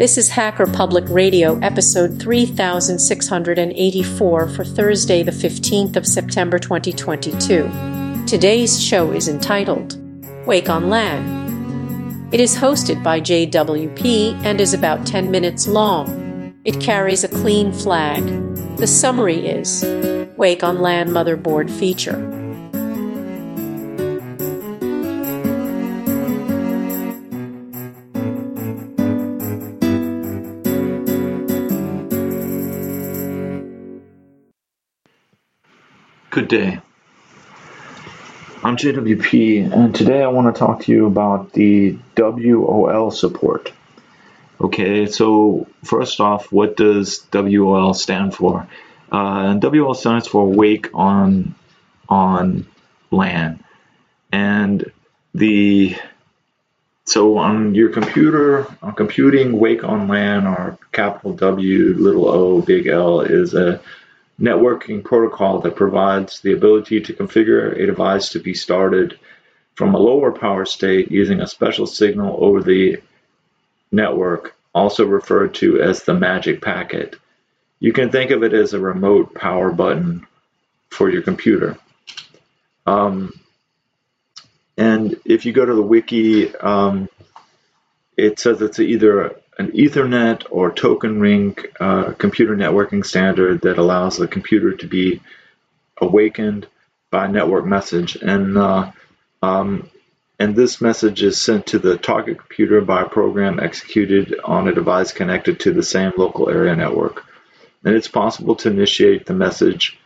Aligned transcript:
This 0.00 0.16
is 0.16 0.30
Hacker 0.30 0.66
Public 0.66 1.04
Radio, 1.10 1.58
episode 1.58 2.18
3684 2.18 4.48
for 4.48 4.64
Thursday, 4.64 5.22
the 5.22 5.30
15th 5.30 5.94
of 5.94 6.06
September 6.06 6.58
2022. 6.58 7.70
Today's 8.26 8.82
show 8.82 9.12
is 9.12 9.28
entitled 9.28 9.98
Wake 10.46 10.70
on 10.70 10.88
LAN. 10.88 12.30
It 12.32 12.40
is 12.40 12.56
hosted 12.56 13.02
by 13.02 13.20
JWP 13.20 14.42
and 14.42 14.58
is 14.58 14.72
about 14.72 15.06
10 15.06 15.30
minutes 15.30 15.68
long. 15.68 16.58
It 16.64 16.80
carries 16.80 17.22
a 17.22 17.28
clean 17.28 17.70
flag. 17.70 18.24
The 18.78 18.86
summary 18.86 19.46
is 19.46 19.84
Wake 20.38 20.64
on 20.64 20.80
LAN 20.80 21.10
motherboard 21.10 21.70
feature. 21.70 22.39
Good 36.40 36.48
day. 36.48 36.80
I'm 38.64 38.78
JWP, 38.78 39.70
and 39.74 39.94
today 39.94 40.22
I 40.22 40.28
want 40.28 40.54
to 40.54 40.58
talk 40.58 40.84
to 40.84 40.90
you 40.90 41.04
about 41.04 41.52
the 41.52 41.98
WOL 42.16 43.10
support. 43.10 43.70
Okay, 44.58 45.04
so 45.04 45.68
first 45.84 46.18
off, 46.18 46.50
what 46.50 46.78
does 46.78 47.26
WOL 47.30 47.92
stand 47.92 48.34
for? 48.34 48.66
Uh, 49.12 49.58
WOL 49.60 49.92
stands 49.92 50.26
for 50.26 50.46
Wake 50.46 50.88
on 50.94 51.54
on 52.08 52.66
LAN, 53.10 53.62
and 54.32 54.90
the 55.34 55.94
so 57.04 57.36
on 57.36 57.74
your 57.74 57.90
computer, 57.90 58.66
on 58.82 58.94
computing, 58.94 59.58
Wake 59.58 59.84
on 59.84 60.08
LAN 60.08 60.46
or 60.46 60.78
capital 60.90 61.34
W, 61.34 61.94
little 61.98 62.28
O, 62.28 62.62
big 62.62 62.86
L 62.86 63.20
is 63.20 63.52
a 63.52 63.82
networking 64.40 65.04
protocol 65.04 65.60
that 65.60 65.76
provides 65.76 66.40
the 66.40 66.52
ability 66.52 67.00
to 67.02 67.12
configure 67.12 67.72
a 67.78 67.86
device 67.86 68.30
to 68.30 68.40
be 68.40 68.54
started 68.54 69.18
from 69.74 69.94
a 69.94 69.98
lower 69.98 70.32
power 70.32 70.64
state 70.64 71.10
using 71.10 71.40
a 71.40 71.46
special 71.46 71.86
signal 71.86 72.42
over 72.42 72.62
the 72.62 72.96
network, 73.92 74.56
also 74.74 75.04
referred 75.04 75.54
to 75.54 75.80
as 75.80 76.04
the 76.04 76.14
magic 76.14 76.62
packet. 76.62 77.16
You 77.80 77.92
can 77.92 78.10
think 78.10 78.30
of 78.30 78.42
it 78.42 78.52
as 78.52 78.72
a 78.72 78.80
remote 78.80 79.34
power 79.34 79.70
button 79.70 80.26
for 80.88 81.10
your 81.10 81.22
computer. 81.22 81.78
Um, 82.86 83.32
and 84.76 85.16
if 85.24 85.44
you 85.44 85.52
go 85.52 85.64
to 85.64 85.74
the 85.74 85.82
wiki, 85.82 86.54
um, 86.56 87.08
it 88.16 88.38
says 88.38 88.60
it's 88.62 88.80
either 88.80 89.36
an 89.60 89.72
Ethernet 89.72 90.46
or 90.50 90.72
token 90.72 91.20
ring 91.20 91.54
uh, 91.78 92.12
computer 92.12 92.56
networking 92.56 93.04
standard 93.04 93.60
that 93.60 93.76
allows 93.76 94.16
the 94.16 94.26
computer 94.26 94.72
to 94.72 94.86
be 94.86 95.20
awakened 95.98 96.66
by 97.10 97.26
a 97.26 97.28
network 97.28 97.66
message. 97.66 98.16
And 98.16 98.56
uh, 98.56 98.90
um, 99.42 99.90
and 100.38 100.56
this 100.56 100.80
message 100.80 101.22
is 101.22 101.38
sent 101.38 101.66
to 101.66 101.78
the 101.78 101.98
target 101.98 102.38
computer 102.38 102.80
by 102.80 103.02
a 103.02 103.08
program 103.08 103.60
executed 103.60 104.34
on 104.42 104.66
a 104.66 104.74
device 104.74 105.12
connected 105.12 105.60
to 105.60 105.72
the 105.74 105.82
same 105.82 106.12
local 106.16 106.48
area 106.48 106.74
network. 106.74 107.22
And 107.84 107.94
it's 107.94 108.08
possible 108.08 108.56
to 108.56 108.70
initiate 108.70 109.26
the 109.26 109.34
message 109.34 109.98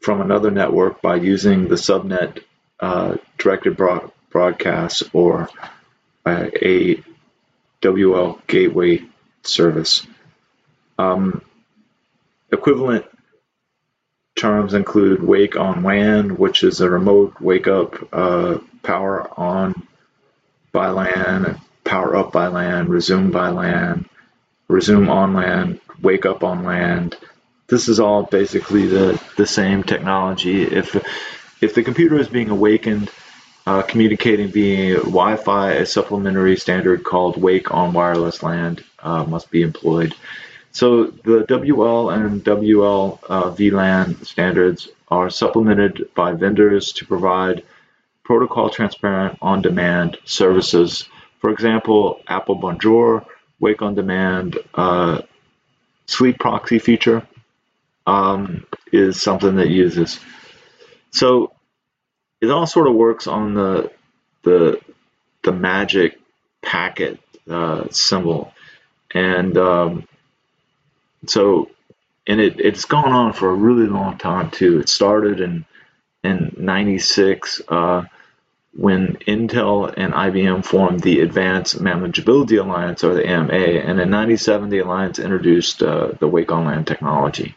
from 0.00 0.20
another 0.20 0.52
network 0.52 1.02
by 1.02 1.16
using 1.16 1.66
the 1.66 1.74
subnet 1.74 2.44
uh, 2.78 3.16
directed 3.38 3.76
broad- 3.76 4.12
broadcast 4.30 5.02
or 5.12 5.48
uh, 6.24 6.46
a 6.62 7.02
WL 7.82 8.40
Gateway 8.46 9.02
service. 9.42 10.06
Um, 10.98 11.42
equivalent 12.50 13.04
terms 14.36 14.74
include 14.74 15.22
wake 15.22 15.56
on 15.56 15.82
LAN, 15.82 16.36
which 16.36 16.62
is 16.62 16.80
a 16.80 16.88
remote 16.88 17.40
wake 17.40 17.66
up 17.66 17.96
uh, 18.12 18.58
power 18.82 19.28
on 19.38 19.86
by 20.70 20.88
LAN, 20.88 21.60
power 21.84 22.16
up 22.16 22.32
by 22.32 22.46
LAN, 22.46 22.88
resume 22.88 23.30
by 23.30 23.50
LAN, 23.50 24.08
resume 24.68 25.08
on 25.08 25.34
LAN, 25.34 25.80
wake 26.00 26.24
up 26.24 26.42
on 26.42 26.64
LAN. 26.64 27.12
This 27.66 27.88
is 27.88 28.00
all 28.00 28.22
basically 28.22 28.86
the, 28.86 29.22
the 29.36 29.46
same 29.46 29.82
technology. 29.82 30.62
If 30.62 30.96
if 31.60 31.74
the 31.74 31.82
computer 31.82 32.18
is 32.18 32.28
being 32.28 32.50
awakened 32.50 33.10
uh, 33.66 33.82
communicating 33.82 34.48
via 34.48 34.96
Wi-Fi, 34.96 35.72
a 35.72 35.86
supplementary 35.86 36.56
standard 36.56 37.04
called 37.04 37.40
Wake 37.40 37.72
on 37.72 37.92
Wireless 37.92 38.42
LAN 38.42 38.78
uh, 39.00 39.24
must 39.24 39.50
be 39.50 39.62
employed. 39.62 40.14
So 40.72 41.06
the 41.06 41.44
WL 41.48 42.14
and 42.14 42.42
WL 42.42 43.18
uh, 43.28 43.50
VLAN 43.50 44.24
standards 44.24 44.88
are 45.08 45.28
supplemented 45.28 46.08
by 46.14 46.32
vendors 46.32 46.92
to 46.92 47.06
provide 47.06 47.62
protocol 48.24 48.70
transparent 48.70 49.38
on-demand 49.42 50.16
services. 50.24 51.06
For 51.40 51.50
example, 51.50 52.20
Apple 52.26 52.54
Bonjour, 52.54 53.26
Wake 53.60 53.82
on 53.82 53.94
Demand, 53.94 54.58
uh, 54.74 55.22
Sleep 56.06 56.38
Proxy 56.38 56.78
feature 56.78 57.26
um, 58.06 58.66
is 58.92 59.20
something 59.20 59.56
that 59.56 59.68
uses. 59.68 60.18
So 61.10 61.51
it 62.42 62.50
all 62.50 62.66
sort 62.66 62.88
of 62.88 62.94
works 62.94 63.26
on 63.26 63.54
the 63.54 63.90
the 64.42 64.80
the 65.44 65.52
magic 65.52 66.18
packet 66.60 67.20
uh, 67.48 67.84
symbol, 67.90 68.52
and 69.14 69.56
um, 69.56 70.08
so 71.26 71.70
and 72.26 72.40
it 72.40 72.60
it's 72.60 72.84
gone 72.84 73.12
on 73.12 73.32
for 73.32 73.48
a 73.48 73.54
really 73.54 73.86
long 73.86 74.18
time 74.18 74.50
too. 74.50 74.80
It 74.80 74.88
started 74.88 75.40
in 75.40 75.64
in 76.24 76.54
'96 76.58 77.62
uh, 77.68 78.04
when 78.74 79.16
Intel 79.28 79.92
and 79.96 80.12
IBM 80.12 80.64
formed 80.64 81.00
the 81.00 81.20
Advanced 81.20 81.78
Manageability 81.80 82.60
Alliance, 82.60 83.04
or 83.04 83.14
the 83.14 83.26
AMA, 83.26 83.52
and 83.52 84.00
in 84.00 84.10
'97 84.10 84.68
the 84.68 84.80
alliance 84.80 85.20
introduced 85.20 85.80
uh, 85.80 86.12
the 86.18 86.26
Wake 86.26 86.50
on 86.50 86.64
LAN 86.64 86.84
technology. 86.84 87.54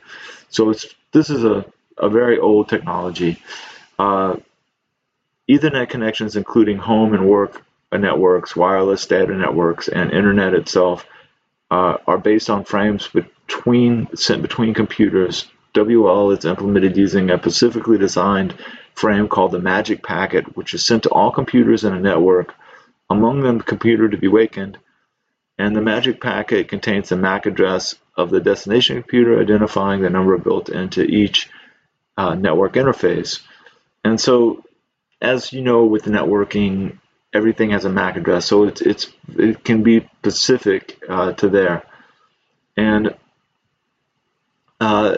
So 0.50 0.70
it's 0.70 0.86
this 1.12 1.32
is 1.32 1.44
a, 1.44 1.66
a 1.98 2.08
very 2.08 2.38
old 2.38 2.70
technology. 2.70 3.42
Uh, 3.98 4.36
Ethernet 5.50 5.90
connections, 5.90 6.36
including 6.36 6.78
home 6.78 7.14
and 7.14 7.28
work 7.28 7.64
networks, 7.98 8.56
wireless 8.56 9.06
data 9.06 9.34
networks, 9.34 9.88
and 9.88 10.12
internet 10.12 10.54
itself, 10.54 11.06
uh, 11.72 11.98
are 12.08 12.18
based 12.18 12.50
on 12.50 12.64
frames 12.64 13.08
between 13.08 14.08
sent 14.16 14.42
between 14.42 14.74
computers. 14.74 15.48
WL 15.74 16.38
is 16.38 16.46
implemented 16.46 16.98
using 16.98 17.30
a 17.30 17.38
specifically 17.38 17.98
designed 17.98 18.56
frame 18.94 19.28
called 19.28 19.52
the 19.52 19.60
Magic 19.60 20.04
Packet, 20.04 20.56
which 20.56 20.74
is 20.74 20.86
sent 20.86 21.04
to 21.04 21.10
all 21.10 21.32
computers 21.32 21.84
in 21.84 21.94
a 21.94 22.00
network, 22.00 22.54
among 23.10 23.42
them 23.42 23.58
the 23.58 23.64
computer 23.64 24.10
to 24.10 24.18
be 24.18 24.28
wakened. 24.28 24.78
And 25.58 25.76
the 25.76 25.82
Magic 25.82 26.22
Packet 26.22 26.68
contains 26.68 27.10
the 27.10 27.18
MAC 27.18 27.46
address 27.46 27.96
of 28.16 28.30
the 28.30 28.42
destination 28.42 29.02
computer, 29.02 29.40
identifying 29.40 30.02
the 30.02 30.10
number 30.10 30.38
built 30.38 30.70
into 30.70 31.04
each 31.04 31.50
uh, 32.18 32.36
network 32.36 32.74
interface. 32.74 33.42
And 34.04 34.20
so 34.20 34.65
as 35.26 35.52
you 35.52 35.62
know 35.62 35.86
with 35.86 36.06
networking, 36.06 37.00
everything 37.34 37.72
has 37.72 37.84
a 37.84 37.90
MAC 37.90 38.16
address, 38.18 38.46
so 38.46 38.66
it's 38.66 38.82
it's 38.82 39.12
it 39.38 39.64
can 39.64 39.82
be 39.82 40.08
specific 40.20 41.00
uh, 41.10 41.34
to 41.34 41.50
there, 41.50 41.84
and 42.78 43.16
uh, 44.80 45.18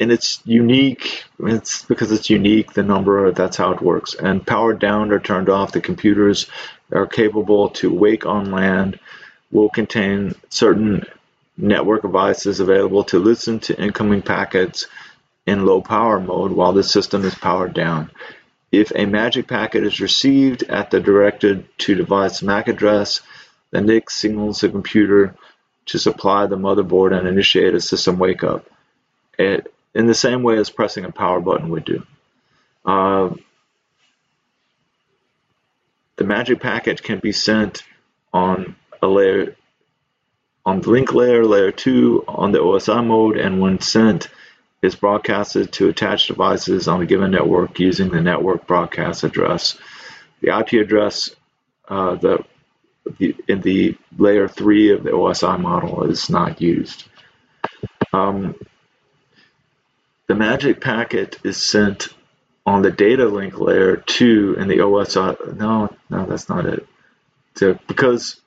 and 0.00 0.10
it's 0.10 0.40
unique. 0.44 1.24
It's 1.38 1.84
because 1.84 2.10
it's 2.10 2.28
unique. 2.28 2.72
The 2.72 2.82
number 2.82 3.30
that's 3.30 3.56
how 3.56 3.70
it 3.72 3.80
works. 3.80 4.14
And 4.14 4.44
powered 4.44 4.80
down 4.80 5.12
or 5.12 5.20
turned 5.20 5.48
off, 5.48 5.72
the 5.72 5.80
computers 5.80 6.46
are 6.92 7.06
capable 7.06 7.70
to 7.80 7.94
wake 7.94 8.26
on 8.26 8.50
LAN. 8.50 8.98
Will 9.52 9.68
contain 9.68 10.34
certain 10.48 11.04
network 11.56 12.02
devices 12.02 12.60
available 12.60 13.04
to 13.04 13.18
listen 13.18 13.60
to 13.60 13.80
incoming 13.80 14.22
packets 14.22 14.86
in 15.46 15.66
low 15.66 15.80
power 15.80 16.20
mode 16.20 16.52
while 16.52 16.72
the 16.72 16.82
system 16.84 17.24
is 17.24 17.34
powered 17.34 17.74
down. 17.74 18.10
If 18.72 18.92
a 18.94 19.06
magic 19.06 19.48
packet 19.48 19.84
is 19.84 20.00
received 20.00 20.62
at 20.64 20.90
the 20.90 21.00
directed 21.00 21.66
to 21.78 21.94
device 21.94 22.42
MAC 22.42 22.68
address, 22.68 23.20
the 23.70 23.80
NIC 23.80 24.10
signals 24.10 24.60
the 24.60 24.68
computer 24.68 25.34
to 25.86 25.98
supply 25.98 26.46
the 26.46 26.56
motherboard 26.56 27.16
and 27.16 27.26
initiate 27.26 27.74
a 27.74 27.80
system 27.80 28.18
wake 28.18 28.44
up, 28.44 28.66
it, 29.38 29.72
in 29.94 30.06
the 30.06 30.14
same 30.14 30.42
way 30.42 30.56
as 30.58 30.70
pressing 30.70 31.04
a 31.04 31.10
power 31.10 31.40
button 31.40 31.70
would 31.70 31.84
do. 31.84 32.06
Uh, 32.84 33.30
the 36.16 36.24
magic 36.24 36.60
packet 36.60 37.02
can 37.02 37.18
be 37.18 37.32
sent 37.32 37.82
on 38.32 38.76
a 39.02 39.06
layer 39.06 39.56
on 40.66 40.80
the 40.82 40.90
link 40.90 41.12
layer, 41.14 41.44
layer 41.44 41.72
2, 41.72 42.24
on 42.28 42.52
the 42.52 42.58
OSI 42.58 43.04
mode, 43.04 43.38
and 43.38 43.60
when 43.60 43.80
sent, 43.80 44.28
is 44.82 44.94
broadcasted 44.94 45.72
to 45.72 45.88
attached 45.88 46.28
devices 46.28 46.88
on 46.88 47.02
a 47.02 47.06
given 47.06 47.30
network 47.30 47.78
using 47.78 48.08
the 48.08 48.20
network 48.20 48.66
broadcast 48.66 49.24
address. 49.24 49.78
The 50.40 50.58
IP 50.58 50.84
address 50.84 51.30
uh, 51.88 52.14
that 52.16 52.46
the, 53.18 53.36
in 53.48 53.60
the 53.60 53.96
layer 54.16 54.48
three 54.48 54.92
of 54.92 55.02
the 55.02 55.10
OSI 55.10 55.60
model 55.60 56.04
is 56.04 56.30
not 56.30 56.60
used. 56.60 57.04
Um, 58.12 58.54
the 60.28 60.34
magic 60.34 60.80
packet 60.80 61.38
is 61.44 61.56
sent 61.56 62.08
on 62.64 62.82
the 62.82 62.90
data 62.90 63.26
link 63.26 63.58
layer 63.58 63.96
two 63.96 64.54
in 64.58 64.68
the 64.68 64.78
OSI. 64.78 65.56
No, 65.56 65.94
no, 66.08 66.26
that's 66.26 66.48
not 66.48 66.66
it. 66.66 66.86
So 67.56 67.78
because 67.88 68.40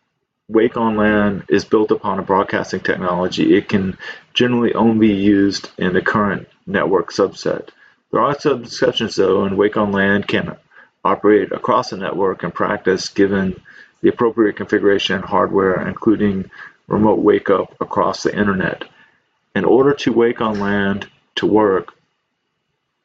Wake 0.49 0.75
on 0.75 0.97
LAN 0.97 1.45
is 1.47 1.63
built 1.63 1.91
upon 1.91 2.19
a 2.19 2.23
broadcasting 2.23 2.81
technology, 2.81 3.55
it 3.55 3.69
can 3.69 3.97
generally 4.33 4.73
only 4.73 5.07
be 5.07 5.13
used 5.13 5.69
in 5.77 5.93
the 5.93 6.01
current 6.01 6.49
network 6.67 7.11
subnet. 7.11 7.69
There 8.11 8.21
are 8.21 8.37
some 8.37 8.63
exceptions 8.63 9.15
though, 9.15 9.45
and 9.45 9.57
Wake 9.57 9.77
on 9.77 9.93
LAN 9.93 10.23
can 10.23 10.57
operate 11.05 11.51
across 11.53 11.89
the 11.89 11.97
network 11.97 12.43
in 12.43 12.51
practice 12.51 13.09
given 13.09 13.61
the 14.01 14.09
appropriate 14.09 14.57
configuration 14.57 15.15
and 15.15 15.25
hardware, 15.25 15.87
including 15.87 16.51
remote 16.87 17.19
wake 17.19 17.49
up 17.49 17.75
across 17.79 18.23
the 18.23 18.37
internet. 18.37 18.83
In 19.55 19.63
order 19.63 19.93
to 19.93 20.11
wake 20.11 20.41
on 20.41 20.59
LAN 20.59 21.05
to 21.35 21.45
work, 21.45 21.93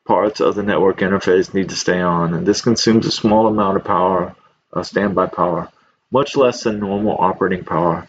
parts 0.05 0.41
of 0.41 0.57
the 0.57 0.65
network 0.65 0.99
interface 0.99 1.55
need 1.55 1.69
to 1.69 1.77
stay 1.77 2.01
on, 2.01 2.35
and 2.35 2.45
this 2.45 2.63
consumes 2.63 3.07
a 3.07 3.13
small 3.13 3.47
amount 3.47 3.77
of 3.77 3.85
power, 3.85 4.35
uh, 4.73 4.83
standby 4.83 5.27
power, 5.27 5.71
much 6.11 6.37
less 6.37 6.63
than 6.63 6.81
normal 6.81 7.17
operating 7.19 7.65
power, 7.65 8.07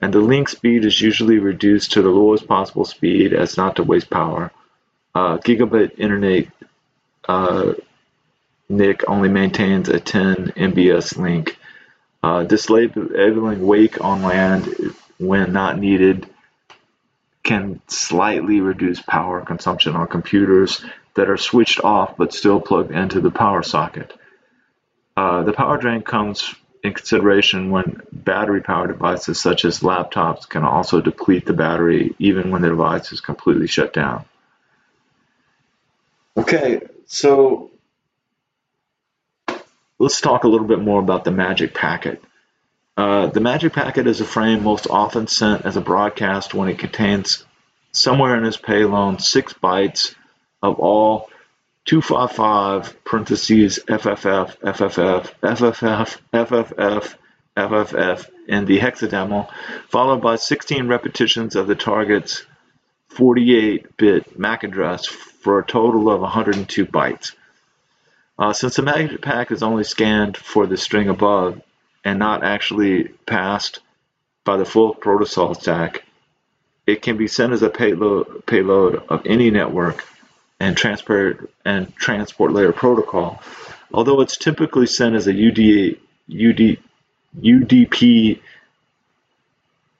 and 0.00 0.12
the 0.12 0.20
link 0.20 0.48
speed 0.48 0.84
is 0.84 1.00
usually 1.00 1.38
reduced 1.38 1.92
to 1.92 2.02
the 2.02 2.08
lowest 2.08 2.46
possible 2.46 2.84
speed 2.84 3.32
as 3.32 3.56
not 3.56 3.76
to 3.76 3.82
waste 3.82 4.10
power. 4.10 4.50
Uh, 5.14 5.38
gigabit 5.38 5.96
Ethernet 5.96 6.50
uh, 7.28 7.74
NIC 8.68 9.04
only 9.08 9.28
maintains 9.28 9.88
a 9.88 10.00
10 10.00 10.52
MBS 10.56 11.16
link. 11.16 11.58
Uh, 12.22 12.44
disabling 12.44 13.66
wake 13.66 14.02
on 14.02 14.22
LAN 14.22 14.62
when 15.18 15.52
not 15.52 15.78
needed 15.78 16.28
can 17.42 17.80
slightly 17.88 18.60
reduce 18.60 19.00
power 19.02 19.40
consumption 19.40 19.96
on 19.96 20.06
computers 20.06 20.84
that 21.14 21.28
are 21.28 21.36
switched 21.36 21.80
off 21.82 22.16
but 22.16 22.32
still 22.32 22.60
plugged 22.60 22.92
into 22.92 23.20
the 23.20 23.30
power 23.30 23.62
socket. 23.62 24.12
Uh, 25.16 25.42
the 25.42 25.52
power 25.52 25.76
drain 25.76 26.02
comes 26.02 26.54
in 26.82 26.94
consideration 26.94 27.70
when 27.70 28.02
battery 28.12 28.60
powered 28.60 28.88
devices 28.88 29.40
such 29.40 29.64
as 29.64 29.80
laptops 29.80 30.48
can 30.48 30.64
also 30.64 31.00
deplete 31.00 31.46
the 31.46 31.52
battery 31.52 32.14
even 32.18 32.50
when 32.50 32.62
the 32.62 32.68
device 32.68 33.12
is 33.12 33.20
completely 33.20 33.66
shut 33.66 33.92
down. 33.92 34.24
Okay, 36.36 36.80
so 37.06 37.70
let's 39.98 40.20
talk 40.20 40.44
a 40.44 40.48
little 40.48 40.66
bit 40.66 40.80
more 40.80 41.00
about 41.00 41.24
the 41.24 41.30
magic 41.30 41.74
packet. 41.74 42.22
Uh, 42.96 43.26
the 43.26 43.40
magic 43.40 43.72
packet 43.72 44.06
is 44.06 44.20
a 44.20 44.24
frame 44.24 44.62
most 44.62 44.86
often 44.88 45.26
sent 45.26 45.64
as 45.64 45.76
a 45.76 45.80
broadcast 45.80 46.52
when 46.52 46.68
it 46.68 46.78
contains 46.78 47.44
somewhere 47.92 48.36
in 48.36 48.44
its 48.44 48.56
payload 48.56 49.20
six 49.20 49.52
bytes 49.52 50.14
of 50.62 50.78
all 50.80 51.28
255 51.84 53.04
parentheses 53.04 53.80
FFF, 53.88 54.56
FFF, 54.58 55.32
FFF, 55.42 56.18
FFF, 56.32 57.14
FFF 57.56 58.30
in 58.48 58.64
the 58.66 58.78
hexadecimal, 58.78 59.48
followed 59.88 60.22
by 60.22 60.36
16 60.36 60.86
repetitions 60.86 61.56
of 61.56 61.66
the 61.66 61.74
target's 61.74 62.46
48-bit 63.14 64.38
MAC 64.38 64.64
address 64.64 65.06
for 65.06 65.58
a 65.58 65.66
total 65.66 66.10
of 66.10 66.20
102 66.20 66.86
bytes. 66.86 67.34
Uh, 68.38 68.52
since 68.52 68.76
the 68.76 68.82
magic 68.82 69.20
pack 69.20 69.50
is 69.50 69.62
only 69.62 69.84
scanned 69.84 70.36
for 70.36 70.66
the 70.66 70.76
string 70.76 71.08
above 71.08 71.60
and 72.04 72.18
not 72.18 72.42
actually 72.42 73.08
passed 73.26 73.80
by 74.44 74.56
the 74.56 74.64
full 74.64 74.94
protocol 74.94 75.54
stack, 75.54 76.04
it 76.86 77.02
can 77.02 77.16
be 77.16 77.28
sent 77.28 77.52
as 77.52 77.62
a 77.62 77.70
payload, 77.70 78.46
payload 78.46 79.02
of 79.08 79.26
any 79.26 79.50
network 79.50 80.04
and 80.62 80.76
transport 80.76 81.50
and 81.64 81.96
transport 81.96 82.52
layer 82.52 82.72
protocol. 82.72 83.42
Although 83.92 84.20
it's 84.20 84.36
typically 84.36 84.86
sent 84.86 85.16
as 85.16 85.26
a 85.26 85.32
UD, 85.32 85.96
UD, 86.30 86.78
UDP 87.36 88.38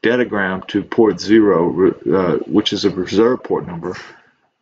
datagram 0.05 0.65
to 0.69 0.85
port 0.85 1.21
zero, 1.21 1.91
uh, 1.91 2.37
which 2.47 2.73
is 2.73 2.85
a 2.85 2.91
reserve 2.91 3.43
port 3.43 3.67
number, 3.67 3.97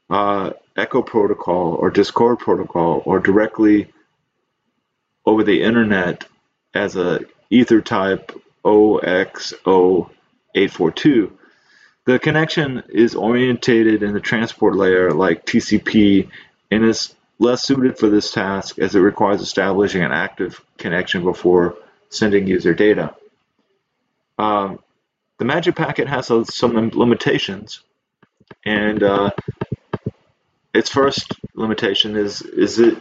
uh, 0.08 0.52
Echo 0.74 1.02
protocol 1.02 1.74
or 1.74 1.90
Discard 1.90 2.38
protocol, 2.38 3.02
or 3.04 3.20
directly 3.20 3.92
over 5.26 5.44
the 5.44 5.62
internet 5.62 6.24
as 6.72 6.96
a 6.96 7.20
Ether 7.50 7.82
type 7.82 8.32
OXO842 8.64 11.30
the 12.10 12.18
connection 12.18 12.82
is 12.88 13.14
orientated 13.14 14.02
in 14.02 14.12
the 14.12 14.20
transport 14.20 14.74
layer 14.74 15.12
like 15.12 15.46
TCP 15.46 16.28
and 16.68 16.84
is 16.84 17.14
less 17.38 17.64
suited 17.64 17.98
for 17.98 18.08
this 18.08 18.32
task 18.32 18.80
as 18.80 18.96
it 18.96 18.98
requires 19.00 19.40
establishing 19.40 20.02
an 20.02 20.10
active 20.10 20.60
connection 20.76 21.22
before 21.22 21.76
sending 22.08 22.48
user 22.48 22.74
data. 22.74 23.14
Um, 24.38 24.80
the 25.38 25.44
magic 25.44 25.76
packet 25.76 26.08
has 26.08 26.26
some 26.52 26.90
limitations, 26.90 27.80
and 28.64 29.02
uh, 29.04 29.30
its 30.74 30.90
first 30.90 31.32
limitation 31.54 32.16
is 32.16 32.42
is 32.42 32.80
it 32.80 32.98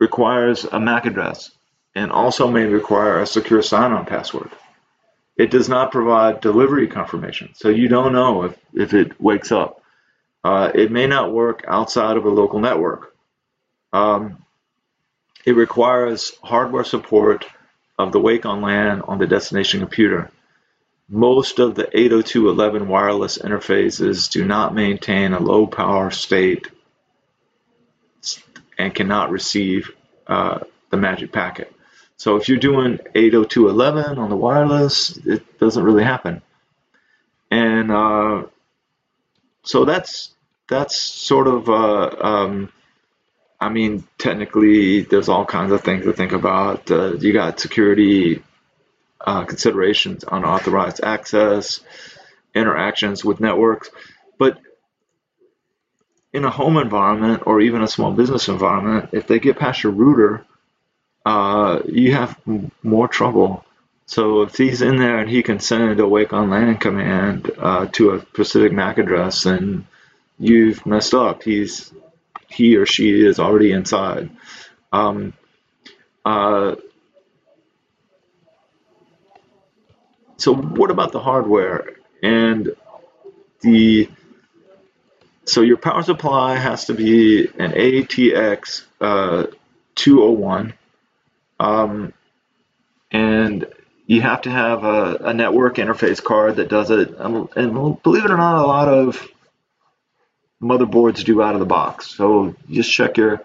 requires 0.00 0.64
a 0.64 0.80
MAC 0.80 1.06
address 1.06 1.52
and 1.94 2.10
also 2.10 2.48
may 2.48 2.64
require 2.64 3.20
a 3.20 3.26
secure 3.26 3.62
sign-on 3.62 4.06
password. 4.06 4.50
It 5.42 5.50
does 5.50 5.68
not 5.68 5.90
provide 5.90 6.40
delivery 6.40 6.86
confirmation, 6.86 7.50
so 7.54 7.68
you 7.68 7.88
don't 7.88 8.12
know 8.12 8.44
if, 8.44 8.56
if 8.74 8.94
it 8.94 9.20
wakes 9.20 9.50
up. 9.50 9.82
Uh, 10.44 10.70
it 10.72 10.92
may 10.92 11.08
not 11.08 11.32
work 11.32 11.64
outside 11.66 12.16
of 12.16 12.24
a 12.24 12.28
local 12.28 12.60
network. 12.60 13.12
Um, 13.92 14.44
it 15.44 15.56
requires 15.56 16.30
hardware 16.44 16.84
support 16.84 17.44
of 17.98 18.12
the 18.12 18.20
wake 18.20 18.46
on 18.46 18.62
LAN 18.62 19.00
on 19.00 19.18
the 19.18 19.26
destination 19.26 19.80
computer. 19.80 20.30
Most 21.08 21.58
of 21.58 21.74
the 21.74 21.86
802.11 21.86 22.86
wireless 22.86 23.36
interfaces 23.36 24.30
do 24.30 24.44
not 24.44 24.76
maintain 24.76 25.32
a 25.32 25.40
low 25.40 25.66
power 25.66 26.12
state 26.12 26.68
and 28.78 28.94
cannot 28.94 29.32
receive 29.32 29.90
uh, 30.28 30.60
the 30.90 30.96
magic 30.96 31.32
packet. 31.32 31.74
So 32.22 32.36
if 32.36 32.48
you're 32.48 32.58
doing 32.58 32.98
802.11 33.16 34.16
on 34.16 34.30
the 34.30 34.36
wireless, 34.36 35.16
it 35.26 35.58
doesn't 35.58 35.82
really 35.82 36.04
happen. 36.04 36.40
And 37.50 37.90
uh, 37.90 38.44
so 39.64 39.84
that's 39.84 40.30
that's 40.68 40.96
sort 40.96 41.48
of 41.48 41.68
uh, 41.68 42.14
um, 42.20 42.72
I 43.60 43.70
mean, 43.70 44.04
technically, 44.18 45.00
there's 45.00 45.28
all 45.28 45.44
kinds 45.44 45.72
of 45.72 45.80
things 45.80 46.04
to 46.04 46.12
think 46.12 46.30
about. 46.30 46.88
Uh, 46.92 47.14
you 47.14 47.32
got 47.32 47.58
security 47.58 48.44
uh, 49.20 49.44
considerations, 49.44 50.24
unauthorized 50.30 51.02
access, 51.02 51.80
interactions 52.54 53.24
with 53.24 53.40
networks, 53.40 53.90
but 54.38 54.60
in 56.32 56.44
a 56.44 56.50
home 56.50 56.76
environment 56.76 57.42
or 57.46 57.60
even 57.60 57.82
a 57.82 57.88
small 57.88 58.12
business 58.12 58.46
environment, 58.46 59.08
if 59.10 59.26
they 59.26 59.40
get 59.40 59.58
past 59.58 59.82
your 59.82 59.90
router, 59.90 60.46
uh, 61.24 61.80
you 61.86 62.14
have 62.14 62.38
more 62.82 63.08
trouble. 63.08 63.64
So 64.06 64.42
if 64.42 64.56
he's 64.56 64.82
in 64.82 64.96
there 64.96 65.18
and 65.18 65.30
he 65.30 65.42
can 65.42 65.60
send 65.60 65.98
a 66.00 66.06
wake 66.06 66.32
on 66.32 66.50
LAN 66.50 66.76
command 66.76 67.50
uh, 67.58 67.86
to 67.92 68.12
a 68.12 68.20
specific 68.20 68.72
MAC 68.72 68.98
address, 68.98 69.44
then 69.44 69.86
you've 70.38 70.84
messed 70.84 71.14
up. 71.14 71.42
He's 71.42 71.92
he 72.48 72.76
or 72.76 72.84
she 72.84 73.24
is 73.24 73.38
already 73.38 73.72
inside. 73.72 74.30
Um, 74.92 75.32
uh, 76.24 76.76
so 80.36 80.54
what 80.54 80.90
about 80.90 81.12
the 81.12 81.20
hardware 81.20 81.96
and 82.22 82.74
the 83.60 84.10
so 85.44 85.60
your 85.60 85.76
power 85.76 86.02
supply 86.02 86.56
has 86.56 86.84
to 86.86 86.94
be 86.94 87.46
an 87.58 87.72
ATX 87.72 88.82
uh, 89.00 89.46
201 89.96 90.74
um, 91.62 92.12
and 93.12 93.66
you 94.06 94.20
have 94.20 94.42
to 94.42 94.50
have 94.50 94.82
a, 94.82 95.14
a, 95.20 95.32
network 95.32 95.76
interface 95.76 96.22
card 96.22 96.56
that 96.56 96.68
does 96.68 96.90
it. 96.90 97.14
And 97.18 98.02
believe 98.02 98.24
it 98.24 98.30
or 98.32 98.36
not, 98.36 98.64
a 98.64 98.66
lot 98.66 98.88
of 98.88 99.28
motherboards 100.60 101.24
do 101.24 101.40
out 101.40 101.54
of 101.54 101.60
the 101.60 101.66
box. 101.66 102.16
So 102.16 102.56
just 102.68 102.90
check 102.90 103.16
your 103.16 103.42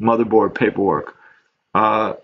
motherboard 0.00 0.54
paperwork. 0.54 1.14
Uh, 1.74 2.14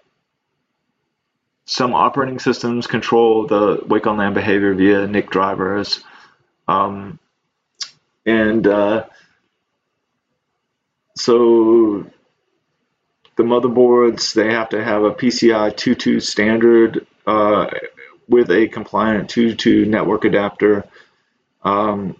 some 1.67 1.93
operating 1.93 2.39
systems 2.39 2.87
control 2.87 3.47
the 3.47 3.83
wake 3.87 4.07
on 4.07 4.17
LAN 4.17 4.33
behavior 4.33 4.73
via 4.73 5.07
NIC 5.07 5.31
drivers. 5.31 6.03
Um, 6.67 7.19
and 8.25 8.67
uh, 8.67 9.05
so 11.17 12.07
the 13.37 13.43
motherboards 13.43 14.35
they 14.35 14.53
have 14.53 14.71
to 14.71 14.83
have 14.83 15.03
a 15.03 15.11
PCI 15.11 15.73
2.2 15.75 16.23
standard 16.23 17.07
uh, 17.27 17.67
with 18.29 18.51
a 18.51 18.69
compliant 18.69 19.31
2 19.31 19.87
network 19.87 20.25
adapter 20.25 20.85
um, 21.63 22.17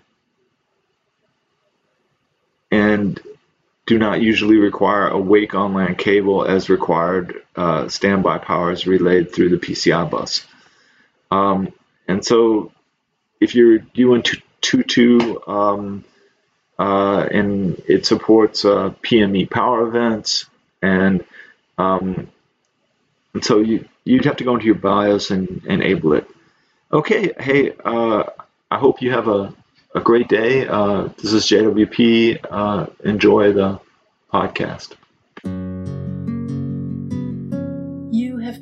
and 2.71 3.21
do 3.87 3.99
not 3.99 4.23
usually 4.23 4.57
require 4.57 5.09
a 5.09 5.19
wake 5.19 5.55
on 5.55 5.75
LAN 5.75 5.95
cable 5.95 6.45
as 6.45 6.71
required 6.71 7.43
uh, 7.55 7.89
standby 7.89 8.39
power 8.39 8.73
is 8.73 8.87
relayed 8.87 9.33
through 9.33 9.51
the 9.51 9.59
PCI 9.59 10.11
bus. 10.11 10.47
Um, 11.31 11.73
and 12.09 12.25
so 12.25 12.73
if 13.41 13.55
you're 13.55 13.79
doing 13.79 14.23
2.2 14.23 15.49
um, 15.49 16.05
uh, 16.79 17.29
and 17.31 17.81
it 17.87 18.07
supports 18.07 18.65
uh, 18.65 18.95
PME 19.03 19.51
power 19.51 19.87
events 19.87 20.47
and 20.85 21.25
um, 21.79 22.29
so 23.41 23.61
you 23.61 23.89
you'd 24.05 24.27
have 24.27 24.37
to 24.37 24.45
go 24.45 24.55
into 24.55 24.67
your 24.67 24.75
BIOS 24.77 25.31
and, 25.31 25.65
enable 25.67 26.13
it. 26.13 26.27
Okay, 26.93 27.33
hey, 27.39 27.73
uh, 27.85 28.25
I 28.71 28.79
hope 28.79 29.03
you 29.03 29.11
have 29.13 29.29
a, 29.29 29.55
a 29.95 30.01
great 30.01 30.29
day. 30.29 30.67
Uh, 30.67 31.09
this 31.21 31.33
is 31.33 31.47
JWP. 31.47 32.45
Uh, 32.51 32.87
enjoy 33.03 33.53
the 33.53 33.81
podcast. 34.33 34.93